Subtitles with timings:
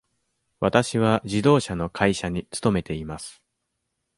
[0.59, 3.39] わたしは自動車の会社に勤めています。